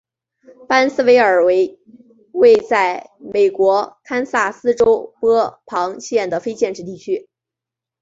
[0.67, 1.79] 巴恩斯维尔为
[2.31, 7.29] 位在美国堪萨斯州波旁县的非建制地区。